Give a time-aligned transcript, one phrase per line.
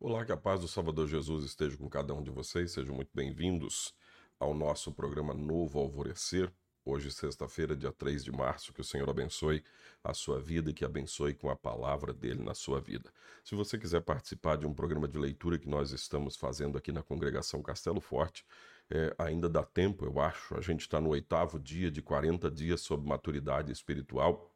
[0.00, 2.70] Olá, que a paz do Salvador Jesus esteja com cada um de vocês.
[2.70, 3.92] Sejam muito bem-vindos
[4.38, 6.52] ao nosso programa Novo Alvorecer.
[6.84, 9.60] Hoje, sexta-feira, dia 3 de março, que o Senhor abençoe
[10.04, 13.12] a sua vida e que abençoe com a palavra dele na sua vida.
[13.44, 17.02] Se você quiser participar de um programa de leitura que nós estamos fazendo aqui na
[17.02, 18.46] congregação Castelo Forte,
[18.88, 20.56] é, ainda dá tempo, eu acho.
[20.56, 24.54] A gente está no oitavo dia de 40 dias sobre maturidade espiritual.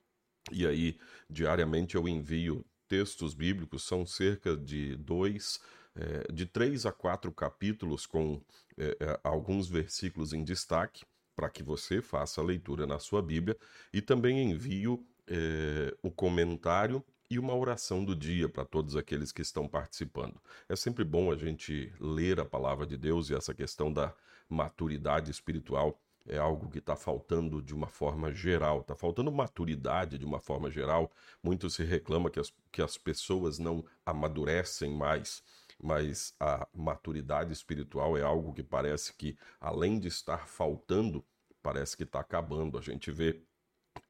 [0.53, 5.59] E aí, diariamente, eu envio textos bíblicos, são cerca de dois,
[5.97, 8.39] é, de três a quatro capítulos com
[8.77, 11.03] é, é, alguns versículos em destaque
[11.35, 13.57] para que você faça a leitura na sua Bíblia
[13.95, 19.41] e também envio é, o comentário e uma oração do dia para todos aqueles que
[19.41, 20.39] estão participando.
[20.69, 24.15] É sempre bom a gente ler a palavra de Deus e essa questão da
[24.51, 30.25] maturidade espiritual é algo que está faltando de uma forma geral, está faltando maturidade de
[30.25, 31.11] uma forma geral.
[31.43, 35.43] Muito se reclama que as, que as pessoas não amadurecem mais,
[35.83, 41.25] mas a maturidade espiritual é algo que parece que, além de estar faltando,
[41.63, 42.79] parece que está acabando.
[42.79, 43.43] A gente vê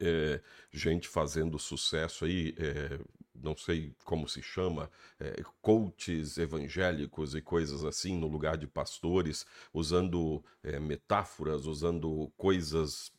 [0.03, 0.41] é,
[0.73, 2.99] gente fazendo sucesso aí, é,
[3.35, 9.47] não sei como se chama, é, coaches evangélicos e coisas assim, no lugar de pastores,
[9.73, 13.13] usando é, metáforas, usando coisas.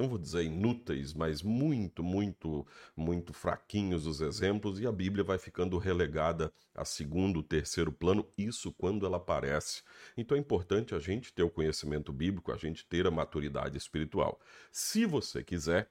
[0.00, 5.36] Não vou dizer inúteis, mas muito, muito, muito fraquinhos os exemplos, e a Bíblia vai
[5.36, 9.82] ficando relegada a segundo, terceiro plano, isso quando ela aparece.
[10.16, 14.40] Então é importante a gente ter o conhecimento bíblico, a gente ter a maturidade espiritual.
[14.72, 15.90] Se você quiser,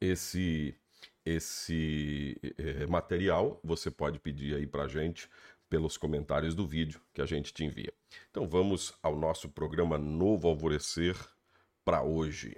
[0.00, 0.74] esse
[1.22, 5.28] esse é, material, você pode pedir aí para gente
[5.68, 7.92] pelos comentários do vídeo que a gente te envia.
[8.30, 11.14] Então vamos ao nosso programa Novo Alvorecer
[11.84, 12.56] para hoje.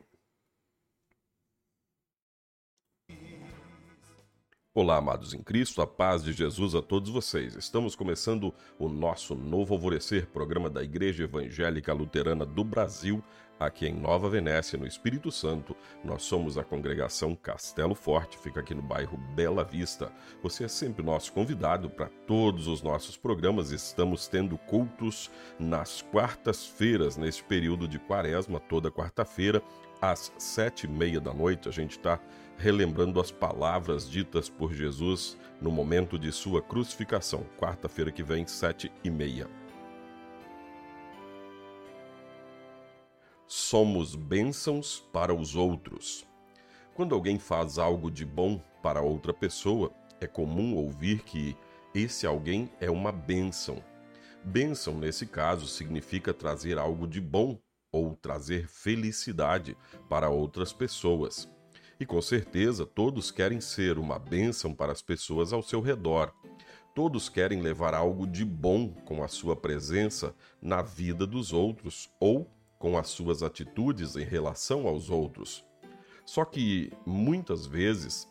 [4.80, 7.54] Olá, amados em Cristo, a paz de Jesus a todos vocês.
[7.54, 13.22] Estamos começando o nosso Novo Alvorecer, programa da Igreja Evangélica Luterana do Brasil,
[13.58, 15.76] aqui em Nova Venécia, no Espírito Santo.
[16.02, 20.10] Nós somos a congregação Castelo Forte, fica aqui no bairro Bela Vista.
[20.42, 23.72] Você é sempre nosso convidado para todos os nossos programas.
[23.72, 29.62] Estamos tendo cultos nas quartas-feiras, nesse período de quaresma, toda quarta-feira,
[30.00, 31.68] às sete e meia da noite.
[31.68, 32.18] A gente está
[32.56, 38.90] relembrando as palavras ditas por Jesus no momento de sua crucificação, quarta-feira que vem, sete
[39.02, 39.48] e meia.
[43.46, 46.24] Somos bênçãos para os outros.
[46.94, 49.90] Quando alguém faz algo de bom para outra pessoa,
[50.20, 51.56] é comum ouvir que
[51.94, 53.82] esse alguém é uma bênção.
[54.44, 57.58] Bênção, nesse caso, significa trazer algo de bom
[57.92, 59.76] ou trazer felicidade
[60.08, 61.48] para outras pessoas.
[61.98, 66.32] E com certeza todos querem ser uma bênção para as pessoas ao seu redor.
[66.94, 72.50] Todos querem levar algo de bom com a sua presença na vida dos outros ou
[72.78, 75.64] com as suas atitudes em relação aos outros.
[76.24, 78.26] Só que, muitas vezes,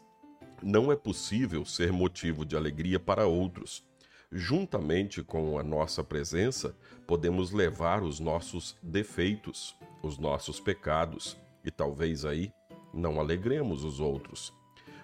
[0.63, 3.85] não é possível ser motivo de alegria para outros.
[4.31, 6.75] Juntamente com a nossa presença,
[7.07, 11.35] podemos levar os nossos defeitos, os nossos pecados,
[11.65, 12.53] e talvez aí
[12.93, 14.53] não alegremos os outros.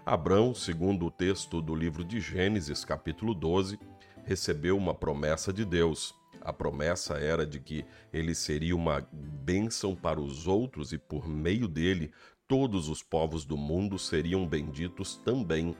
[0.05, 3.79] Abrão, segundo o texto do livro de Gênesis, capítulo 12,
[4.25, 6.13] recebeu uma promessa de Deus.
[6.41, 7.83] A promessa era de que
[8.13, 12.11] ele seria uma bênção para os outros e por meio dele
[12.47, 15.75] todos os povos do mundo seriam benditos também.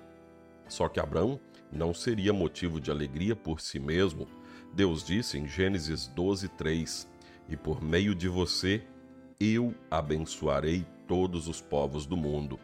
[0.68, 1.40] Só que Abrão
[1.72, 4.28] não seria motivo de alegria por si mesmo.
[4.74, 7.08] Deus disse em Gênesis 12, 3:
[7.50, 8.84] E por meio de você
[9.40, 12.60] eu abençoarei todos os povos do mundo.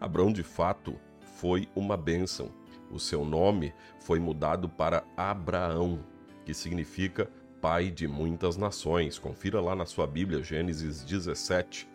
[0.00, 0.98] Abrão, de fato,
[1.36, 2.50] foi uma bênção.
[2.90, 6.00] O seu nome foi mudado para Abraão,
[6.44, 9.18] que significa pai de muitas nações.
[9.18, 11.88] Confira lá na sua Bíblia, Gênesis 17,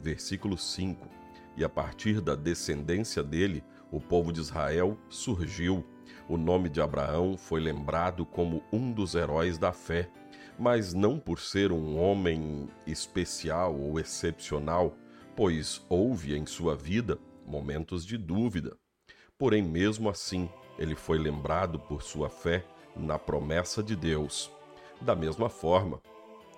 [0.00, 1.08] versículo 5.
[1.56, 5.84] E a partir da descendência dele, o povo de Israel surgiu.
[6.28, 10.10] O nome de Abraão foi lembrado como um dos heróis da fé,
[10.58, 14.96] mas não por ser um homem especial ou excepcional,
[15.36, 18.76] pois houve em sua vida momentos de dúvida.
[19.38, 22.64] Porém, mesmo assim, ele foi lembrado por sua fé
[22.96, 24.50] na promessa de Deus.
[25.00, 26.00] Da mesma forma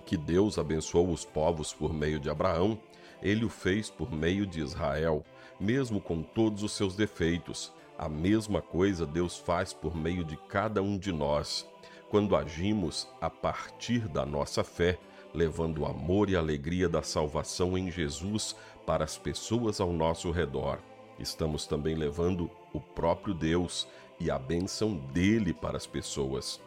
[0.07, 2.81] que Deus abençoou os povos por meio de Abraão,
[3.23, 5.25] ele o fez por meio de Israel,
[5.59, 7.73] mesmo com todos os seus defeitos.
[8.01, 11.69] A mesma coisa Deus faz por meio de cada um de nós,
[12.09, 14.99] quando agimos a partir da nossa fé
[15.35, 18.57] levando o amor e alegria da salvação em Jesus
[18.87, 20.79] para as pessoas ao nosso redor.
[21.19, 23.87] estamos também levando o próprio Deus
[24.19, 26.59] e a bênção dele para as pessoas.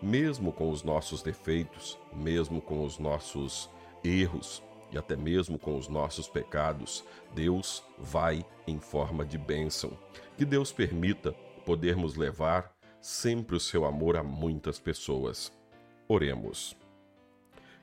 [0.00, 3.68] Mesmo com os nossos defeitos, mesmo com os nossos
[4.02, 7.04] erros e até mesmo com os nossos pecados,
[7.34, 9.96] Deus vai em forma de bênção.
[10.36, 11.32] Que Deus permita
[11.64, 15.52] podermos levar sempre o seu amor a muitas pessoas.
[16.08, 16.76] Oremos.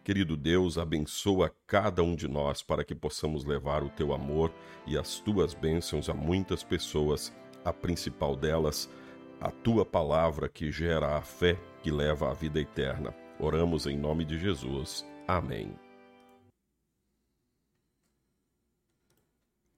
[0.04, 4.52] Querido Deus, abençoa cada um de nós para que possamos levar o teu amor
[4.86, 8.88] e as tuas bênçãos a muitas pessoas, a principal delas,
[9.42, 13.16] a tua palavra que gera a fé que leva à vida eterna.
[13.40, 15.06] Oramos em nome de Jesus.
[15.28, 15.85] Amém.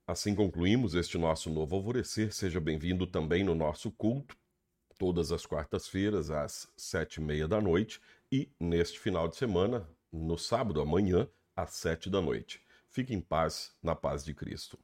[0.09, 2.31] Assim concluímos este nosso novo alvorecer.
[2.31, 4.37] Seja bem-vindo também no nosso culto,
[4.97, 7.99] todas as quartas-feiras, às sete e meia da noite,
[8.31, 12.61] e neste final de semana, no sábado, amanhã, às sete da noite.
[12.89, 14.79] Fique em paz, na paz de Cristo.